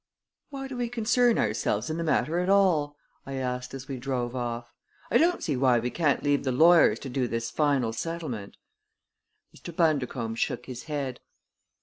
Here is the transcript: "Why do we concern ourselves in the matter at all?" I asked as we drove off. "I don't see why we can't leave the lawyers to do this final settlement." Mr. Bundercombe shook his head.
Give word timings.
"Why 0.49 0.67
do 0.67 0.75
we 0.77 0.89
concern 0.89 1.37
ourselves 1.37 1.91
in 1.91 1.97
the 1.97 2.03
matter 2.03 2.39
at 2.39 2.49
all?" 2.49 2.97
I 3.23 3.33
asked 3.35 3.75
as 3.75 3.87
we 3.87 3.97
drove 3.97 4.35
off. 4.35 4.73
"I 5.11 5.19
don't 5.19 5.43
see 5.43 5.55
why 5.55 5.77
we 5.77 5.91
can't 5.91 6.23
leave 6.23 6.43
the 6.43 6.51
lawyers 6.51 6.97
to 7.01 7.09
do 7.09 7.27
this 7.27 7.51
final 7.51 7.93
settlement." 7.93 8.57
Mr. 9.55 9.71
Bundercombe 9.75 10.37
shook 10.37 10.65
his 10.65 10.85
head. 10.85 11.19